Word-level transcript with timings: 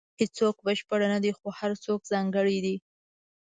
•هیڅوک 0.21 0.55
بشپړ 0.65 0.99
نه 1.13 1.19
دی، 1.23 1.31
خو 1.37 1.47
هر 1.59 1.71
څوک 1.85 1.99
ځانګړی 2.11 2.57
دی. 2.65 2.75